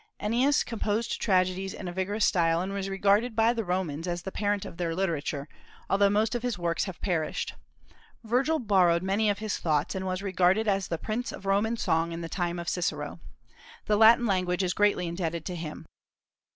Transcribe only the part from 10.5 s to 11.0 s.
as the